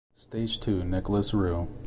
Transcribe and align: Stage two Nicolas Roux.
Stage 0.15 0.59
two 0.59 0.83
Nicolas 0.83 1.31
Roux. 1.31 1.67